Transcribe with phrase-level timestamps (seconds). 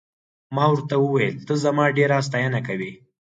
[0.55, 2.91] ما ورته وویل ته زما ډېره ستاینه کوې.